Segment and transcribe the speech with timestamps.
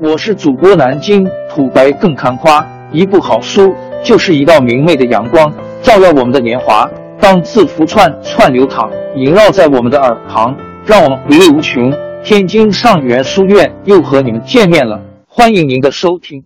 [0.00, 3.72] 我是主播南京土白更看花，一部好书
[4.04, 6.84] 就是一道明媚的阳光，照耀我们的年华。
[7.20, 11.92] 当字符串串流淌，萦绕在我们的耳旁，让我们回味无穷。
[12.24, 16.42] 天津上元书院又和你们见面了，欢迎您的收听。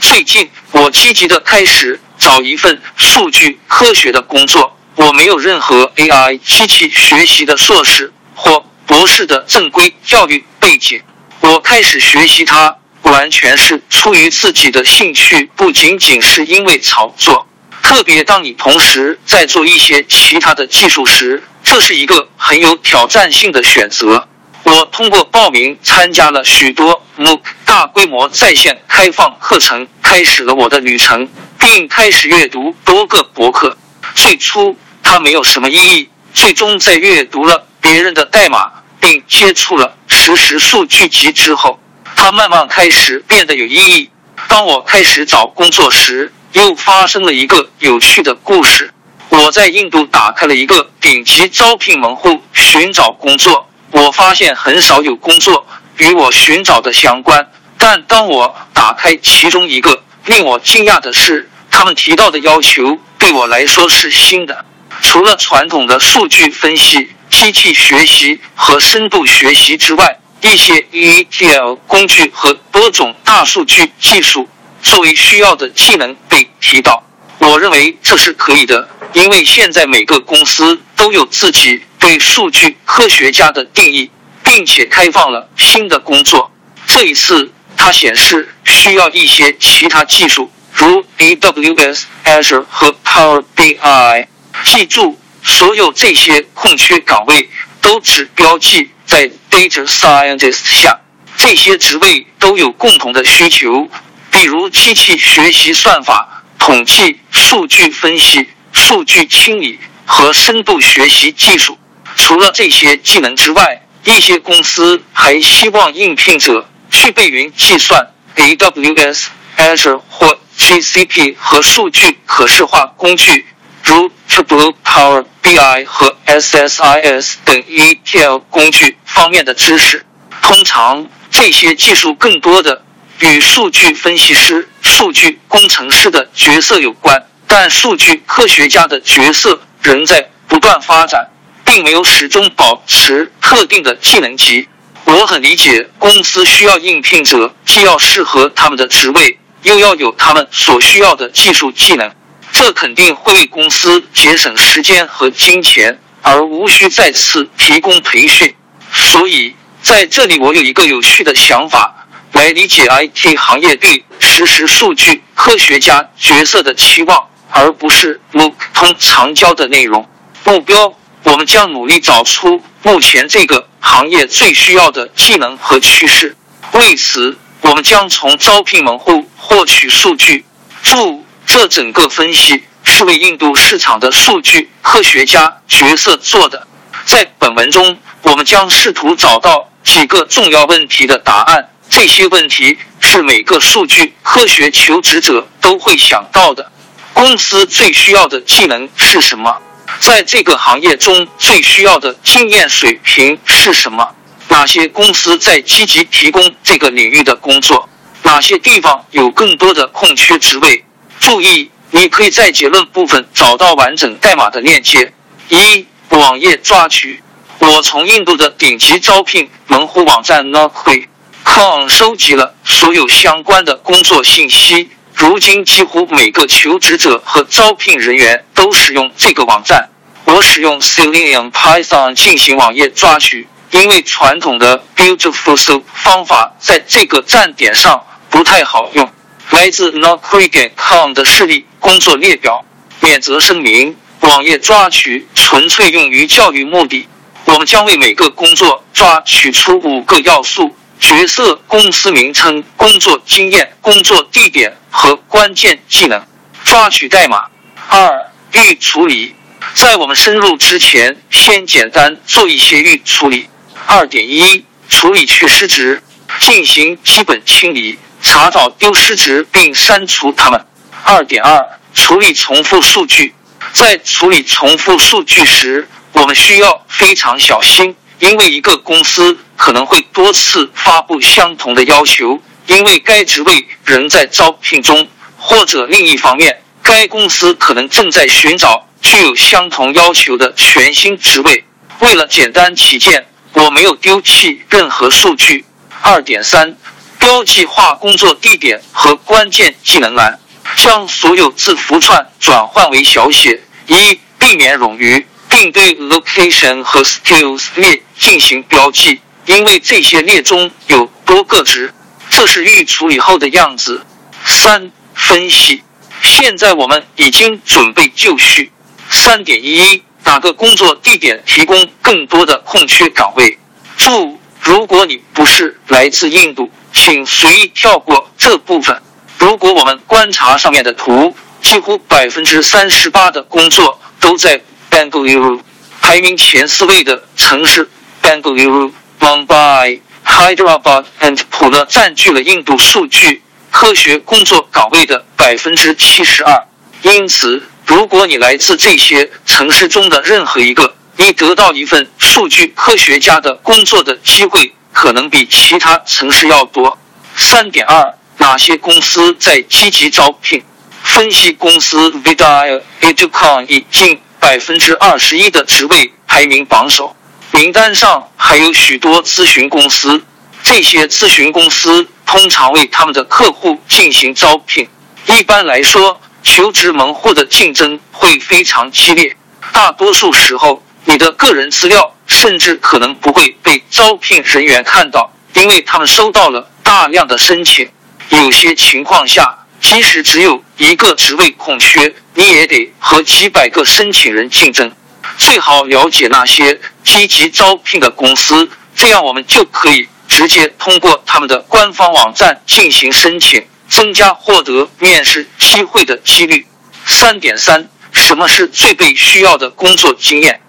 [0.00, 11.00] 最近我积极的开始找一份数据科学的工作，我没有任何 AI 机器学习的硕士或博士的正规教育背景，
[11.40, 12.76] 我开始学习它。
[13.02, 17.46] 完全是出于自己的兴趣，不仅仅是因为炒作。
[17.82, 24.28] 特别当你同时在做一些其他的技术时，这是一个很有挑战性的选择。
[24.62, 33.76] 我通过报名参加了许多 MOOC 大规模在线开放课程，开始了我的旅程，并开始阅读多个博客。
[34.14, 41.80] 最初它没有什么意义，最终在阅读了别人的代码，并接触了实时数据集之后。
[42.16, 44.10] 它慢慢开始变得有意义。
[44.48, 48.92] 当我开始找工作时，又发生了一个有趣的故事。
[49.28, 53.68] 我在印度打开了一个顶级招聘门户，寻找工作。
[53.90, 57.50] 我发现很少有工作与我寻找的相关。
[57.78, 64.64] 但当我打开其中一个，令我惊讶的是，他们提到的要求对我来说是新的。
[65.00, 70.18] 除了传统的数据分析、机器学习和深度学习之外。
[70.42, 74.48] 一些 ETL 工具和多种大数据技术
[74.82, 77.02] 作为需要的技能被提到。
[77.38, 84.10] 我认为这是可以的，因为现在每个公司都有自己对数据科学家的定义，
[84.44, 86.50] 并且开放了新的工作。
[86.86, 94.26] 这一次，它显示需要一些其他技术，如 AWS、Azure 和 Power BI。
[94.64, 97.48] 记住，所有这些空缺岗位
[97.80, 98.90] 都只标记。
[99.12, 100.98] 在 data scientist 下，
[101.36, 103.86] 这些职位都有共同的需求，
[104.30, 111.76] 比如机器学习算法、统计、数据分析、数据清理和深度学习技术。
[112.16, 119.26] 除了这些技能之外，一些公司还希望应聘者具备云计算、AWS、
[119.58, 123.44] Azure 或 GCP 和数据可视化工具，
[123.84, 128.96] 如 Table、Power BI 和 SSIS 等 ETL 工具。
[129.04, 130.06] 方面的知识，
[130.40, 132.82] 通常这些技术更多的
[133.18, 141.28] 与数据分析师、数据工程师的角色有关，但数据科学家的角色仍在不断发展，
[141.62, 144.66] 并没有始终保持特定的技能级。
[145.04, 152.10] 我很理解，公司需要应聘者既要适合他们的职位，又要有他们所需要的技术技能，
[152.52, 158.54] 这肯定会为公司节省时间和金钱，而无需再次提供培训。
[158.92, 170.06] 所以，在这里我有一个有趣的想法，来理解 IT 行业对实时数据科学家角色的期望，而不是 MOOC 通常教的内容。
[170.44, 176.36] 目标，我们将努力找出目前这个行业最需要的技能和趋势。
[176.72, 180.44] 为此，我们将从招聘门户获取数据。
[180.82, 186.66] 祝：这整个分析是为印度市场的数据科学家角色做的。
[187.04, 187.98] 在本文中。
[188.22, 191.68] 我们将试图找到几个重要问题的答案。
[191.90, 196.70] 这些问题是每个数据科学求职者都会想到的。
[197.12, 199.60] 公司最需要的技能是什么？
[199.98, 204.14] 在这个行业中最需要的经验水平是什么？
[204.48, 207.88] 哪些公司在积极提供这个领域的工作？
[208.22, 210.84] 哪些地方有更多的空缺职位？
[211.22, 215.12] 注意，你可以在结论部分找到完整代码的链接。
[215.48, 217.22] 一、网页抓取。
[217.60, 224.90] 我从印度的顶级招聘门户网站 Naukri.com 收集了所有相关的工作信息。
[225.14, 229.90] 如今，几乎每个求职者和招聘人员都使用这个网站。
[230.24, 239.08] 我使用 Selenium Python 进行网页抓取，因为传统的 Beautiful Soup 方法在这个站点上不太好用。
[239.52, 242.64] 来自 Naukri.com 的示例工作列表。
[243.00, 247.06] 免责声明：网页抓取纯粹用于教育目的。
[247.44, 256.24] 我们将为每个工作抓取出五个要素：角色、公司名称、工作经验、工作地点和关键技能。
[256.64, 257.44] 抓取代码。
[257.88, 259.34] 二、预处理。
[259.74, 263.48] 在我们深入之前，先简单做一些预处理。
[263.86, 266.02] 二点一、处理缺失值，
[266.40, 270.64] 进行基本清理，查找丢失值并删除它们。
[271.04, 273.34] 二点二、处理重复数据。
[273.72, 285.08] 在处理重复数据时，我们需要非常小心，因为一个公司可能会多次发布相同的要求，因为该职位仍在招聘中，
[285.38, 291.64] 或者另一方面，该公司可能正在寻找具有相同要求的全新职位。
[292.00, 295.64] 为了简单起见，我没有丢弃任何数据。
[296.02, 296.76] 二点三，
[297.22, 300.40] 标记化工作地点和关键技能栏，
[300.74, 311.94] 将所有字符串转换为小写，一避免冗余，并对 location 和 skills 列进行标记，因为这些列中有多个值。
[312.28, 314.04] 这是预处理后的样子。
[314.44, 315.84] 三、分析。
[316.22, 318.72] 现在我们已经准备就绪。
[319.08, 323.56] 三点一一，哪个工作地点提供更多的空缺岗位？
[323.96, 329.02] 注：如果你不是来自印度，请随意跳过这部分。
[329.38, 334.60] 如果我们观察上面的图，几乎百分之三十八的工作都在
[334.90, 335.60] Bangalore，
[336.00, 337.90] 排名前四位的城市
[338.22, 340.00] Bangalore、Mumbai。
[340.24, 343.42] Hyderabad and p u n e 占据了印度数据
[343.72, 346.64] 科学工作岗位的百分之七十二。
[347.02, 356.98] 因此，如果你来自这些城市中的任何一个，你得到一份数据科学家的工作的机会可能比其他城市要多。
[357.36, 360.60] 三点二，哪些公司在积极招聘？
[361.04, 367.14] 分析公司 Vidal Educon 以近百分之二十一的职位排名榜首。
[367.52, 370.24] 名单上还有许多咨询公司，
[370.64, 374.88] 这些咨询公司通常为他们的客户进行招聘。
[375.26, 379.36] 一般来说，求职门户的竞争会非常激烈。
[379.72, 387.88] 大多数时候，你的个人资料甚至可能不会被招聘人员看到，因为他们收到了大量的申请。
[388.30, 394.90] 有些情况下，即使只有一个职位空缺，你也得和几百个申请人竞争。
[395.36, 406.66] 最好了解那些积极招聘的公司，这样我们就可以直接通过他们的官方网站进行申请，增加获得面试机会的几率。
[407.04, 410.60] 三点三，什么是最被需要的工作经验？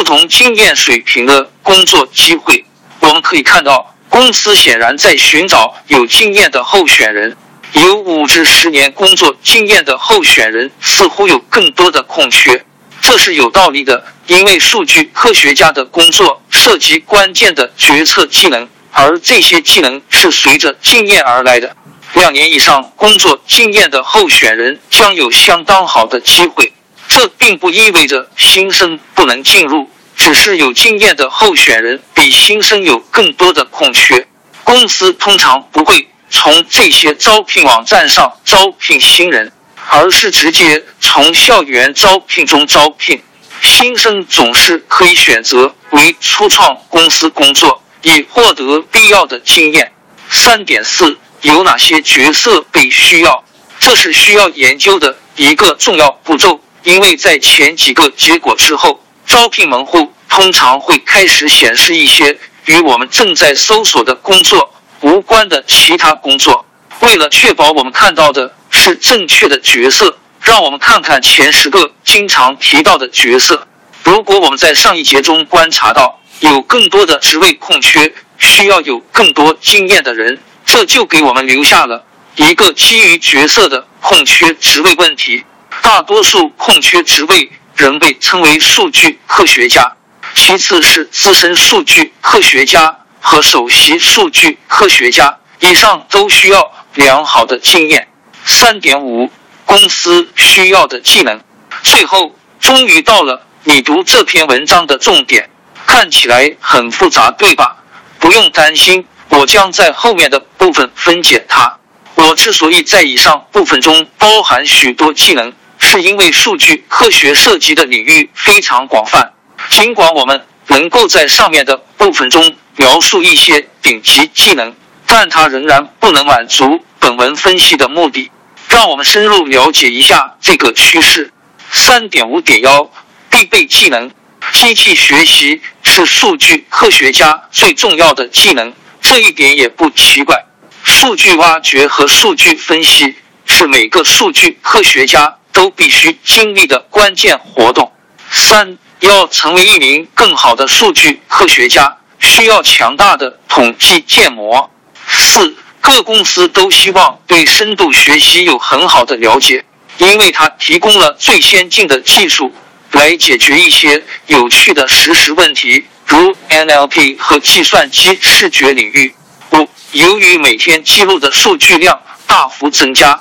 [0.00, 2.64] 不同经验水平的工作机会，
[3.00, 7.36] 我们可以看到，公司显然在寻找有经验的候选人。
[7.74, 12.64] 有五至十年工作经验的候选人似乎有更多的空缺。
[13.02, 21.76] 这是有道理的，因为数据科学家的工作涉及关键的决策技能，而这些技能是随着经验而来的。
[22.14, 26.72] 两年以上工作经验的候选人将有相当好的机会。
[27.10, 34.26] 这并不意味着新生不能进入，只是有经验的候选人比新生有更多的空缺。
[34.64, 39.52] 公司通常不会从这些招聘网站上招聘新人。
[39.92, 43.20] 而是直接从校园招聘中招聘
[43.60, 49.90] 新生，总是可以选择为初创公司工作，以获得必要的经验。
[50.28, 53.42] 三点四，有哪些角色被需要？
[53.80, 66.64] 这是需要研究的一个重要步骤，因为在前几个结果之后，招聘门户通常会开始显示一些与我们正在搜索的工作无关的其他工作。
[67.00, 68.54] 为了确保我们看到的。
[68.72, 70.16] 是正确的角色。
[70.40, 73.66] 让我们看看前十个经常提到的角色。
[74.04, 82.06] 如果我们在上一节中观察到有更多的职位空缺，需要有更多经验的人，这就给我们留下了
[82.36, 85.44] 一个基于角色的空缺职位问题。
[85.82, 89.96] 大多数空缺职位仍被称为数据科学家，
[90.34, 95.38] 其次是资深数据科学家和首席数据科学家。
[95.60, 98.08] 以上都需要良好的经验。
[98.46, 99.30] 三点五，
[99.66, 101.40] 公司需要的技能。
[101.82, 105.50] 最后，终于到了你读这篇文章的重点。
[105.86, 107.76] 看起来很复杂，对吧？
[108.18, 111.78] 不用担心，我将在后面的部分分解它。
[112.14, 119.32] 我之所以在以上部分中包含许多技能，是因为数据科学涉及的领域非常广泛。
[119.70, 124.74] 尽管我们能够在上面的部分中描述一些顶级技能，
[125.06, 126.80] 但它仍然不能满足。
[126.98, 128.30] 本文分析的目的，
[128.68, 131.32] 让我们深入了解一下这个趋势。
[131.70, 132.90] 三点五点幺，
[133.30, 134.10] 必备技能：
[134.52, 140.44] 机器学习是数据科学家最重要的技能，这一点也不奇怪。
[140.82, 147.92] 数据挖掘和数据分析是每个数据科学家都必须经历的关键活动。
[148.30, 154.70] 三，要成为一名更好的数据科学家，需要强大的统计建模。
[155.06, 155.56] 四。
[155.82, 159.64] 各公司都希望对深度学习有很好的了解，
[159.96, 162.52] 因为它提供了最先进的技术
[162.92, 169.14] 来解决一些有趣的实时问题，如 NLP 和计算机视觉领域。
[169.54, 173.18] 五，由于每天记录的数据量大幅增加，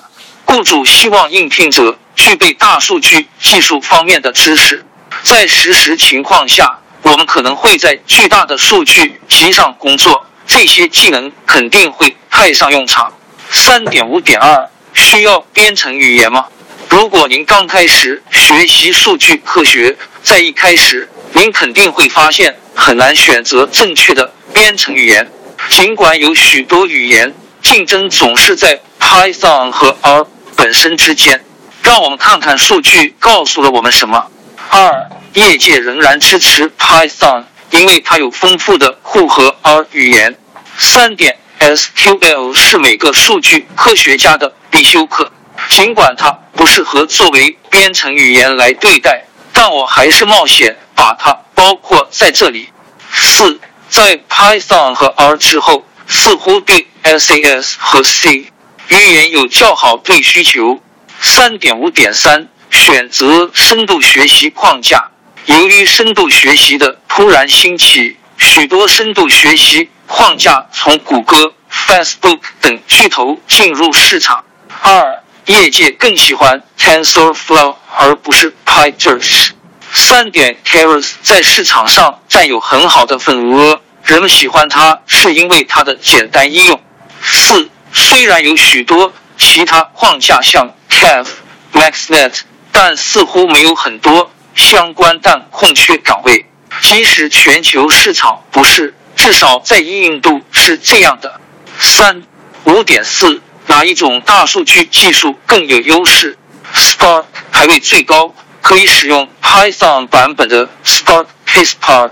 [0.50, 4.84] 雇主希望应聘者具备大数据技术方面的知识。
[5.22, 13.14] 在实时情况下，我们可能会在巨大的数据集上工作，这些技能肯定会派上用场。
[13.52, 16.48] 三点五点二，需要编程语言吗？
[16.90, 25.32] 如果您刚开始学习数据科学，在一开始，您肯定会发现很难选择正确的编程语言。
[25.70, 30.26] 尽管有许多语言，竞争总是在 Python 和 R
[30.60, 31.42] 本身之间。
[31.82, 34.30] 让我们看看数据告诉了我们什么。
[34.70, 40.38] 二，业界仍然支持 Python，因为它有丰富的库和 R 语言。
[40.78, 45.32] 三点，SQL 是每个数据科学家的必修课，
[45.70, 49.24] 尽管它不适合作为编程语言来对待，
[49.54, 52.70] 但我还是冒险把它包括在这里。
[53.14, 58.52] 四，在 Python 和 R 之后，似乎对 SAS 和 C
[58.90, 60.82] 语言有较好对需求。
[61.22, 62.48] 三点五点三。
[62.72, 65.10] 选择深度学习框架。
[65.46, 74.44] 由于深度学习的突然兴起，许多深度学习框架从谷歌、Facebook 等巨头进入市场。
[74.84, 79.50] 二，业界更喜欢 TensorFlow 而不是 PyTorch。
[79.92, 86.80] 三点，Keras 在市场上占有很好的份额，人们喜欢它是因为它的简单应用。
[87.24, 91.26] 四，虽然有许多其他框架像 Kev、
[91.74, 92.42] MaxNet。
[92.72, 96.46] 但似乎没有很多相关但空缺岗位，
[96.82, 101.42] 即使全球市场不是，至少在印度是这样的。
[101.80, 102.22] 三
[102.66, 106.38] 五点四，哪一种大数据技术更有优势
[106.76, 112.12] ？Spark 排位最高，可以使用 Python 版本的 Spark PySpark。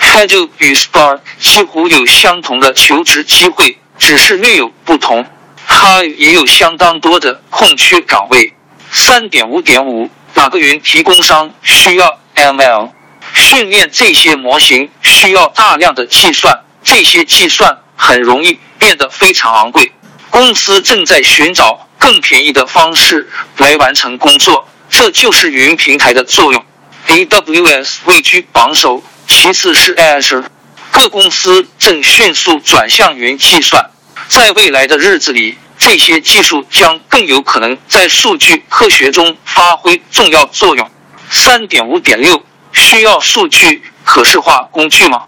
[0.00, 5.26] Hadoop 与 Spark 几乎有相同的求职机会，只是略有不同。
[5.66, 8.54] 它也有相当多的空缺岗位。
[8.90, 12.90] 三点五点五，哪个云提供商需要 ML
[13.34, 14.90] 训练这些模型？
[15.02, 19.90] 需要大量的计算，这些计算很容易变得非常昂贵。
[20.30, 26.64] 公司正在寻找更便宜的方式来完成工作，这就是云平台的作用。
[27.08, 30.44] AWS 位居榜首，其次是 Azure。
[30.94, 33.90] 各公司正迅速转向云计算，
[34.28, 35.58] 在未来的日子里。
[35.76, 40.88] 这些技术将更有可能在数据科学中发挥重要作用。
[41.28, 42.40] 三点五点六，
[42.72, 45.24] 需要数据可视化工具吗？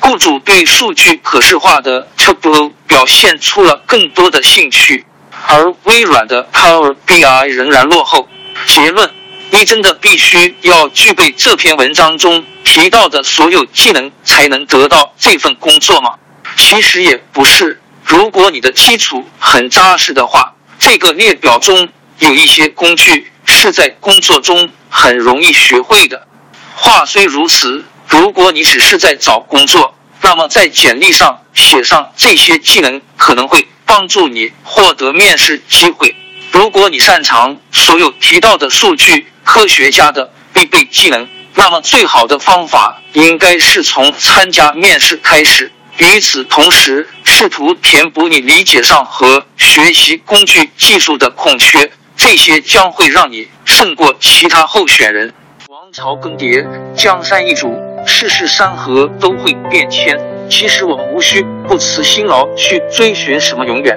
[0.00, 5.04] 雇主对数据可视化的 Tableau 表现出了更多的兴趣，
[5.46, 8.26] 而微软的 Power BI 仍然落后。
[8.66, 9.08] 结论：
[9.52, 16.14] 你真的必须要具备这篇文章中提到的所有技能才能得到这份工作吗？
[16.56, 17.80] 其实也不是。
[18.04, 21.88] 如果你的基础很扎实的话，这个列表中
[22.18, 26.26] 有一些工具是在工作中很容易学会的。
[26.74, 36.14] 话虽如此，如果你只是在找工作，那么在简历上写上这些技能可能会帮助你获得面试机会。
[36.52, 45.72] 如果你擅长所有提到的数据科学家的必备技能，那么最好的方法应该是从参加面试开始。
[45.98, 55.34] 与此同时，试图填补你理解上和学习工具技术的空缺，这些将会让你胜过其他候选人。
[55.68, 60.18] 王朝更迭，江山易主，世事山河都会变迁。
[60.48, 63.96] 其实我们无需不辞辛劳去追寻什么永远，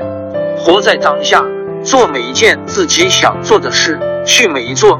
[0.57, 1.41] 活在当下，
[1.83, 4.99] 做每一件自己想做的事，去每一座